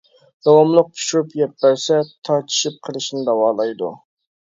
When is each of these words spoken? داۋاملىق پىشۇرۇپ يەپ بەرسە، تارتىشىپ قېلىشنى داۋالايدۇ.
داۋاملىق 0.45 0.87
پىشۇرۇپ 0.93 1.35
يەپ 1.39 1.53
بەرسە، 1.65 1.99
تارتىشىپ 2.29 2.79
قېلىشنى 2.89 3.23
داۋالايدۇ. 3.29 3.91